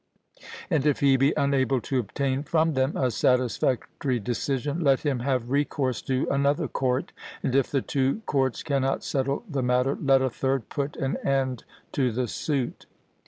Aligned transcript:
And 0.71 0.87
if 0.87 0.99
he 1.01 1.15
be 1.15 1.31
unable 1.37 1.79
to 1.81 1.99
obtain 1.99 2.41
from 2.41 2.73
them 2.73 2.97
a 2.97 3.11
satisfactory 3.11 4.19
decision, 4.19 4.79
let 4.83 5.01
him 5.01 5.19
have 5.19 5.51
recourse 5.51 6.01
to 6.07 6.27
another 6.31 6.67
court; 6.67 7.11
and 7.43 7.53
if 7.53 7.69
the 7.69 7.83
two 7.83 8.21
courts 8.25 8.63
cannot 8.63 9.03
settle 9.03 9.43
the 9.47 9.61
matter, 9.61 9.95
let 10.01 10.23
a 10.23 10.31
third 10.31 10.69
put 10.69 10.95
an 10.95 11.17
end 11.17 11.65
to 11.91 12.11
the 12.11 12.27
suit. 12.27 12.87